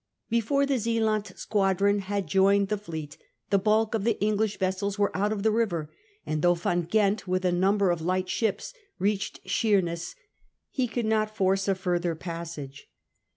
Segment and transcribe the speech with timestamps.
[0.31, 3.19] Before the Zealand squadron had joined the fleet
[3.51, 5.93] the bulk of the English vessels were out of the river;
[6.25, 10.15] and though Van Ghent, with a number of light ships, reached Sheerness,
[10.71, 12.87] he could not force a further passage.